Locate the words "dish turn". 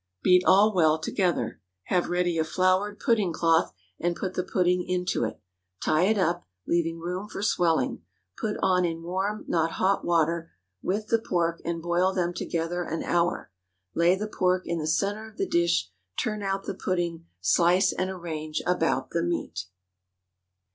15.47-16.41